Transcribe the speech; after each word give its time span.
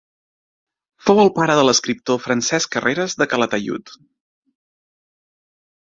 Fou 1.09 1.19
el 1.23 1.29
pare 1.35 1.57
de 1.59 1.65
l'escriptor 1.67 2.19
Francesc 2.25 2.73
Carreres 2.77 3.19
de 3.23 3.31
Calatayud. 3.35 3.97